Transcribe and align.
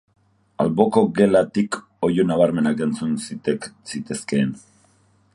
Alboko 0.63 1.01
gelatik 1.17 1.77
ohiu 2.07 2.25
nabarmenak 2.29 2.81
entzun 2.85 3.11
zitezkeen. 3.91 4.57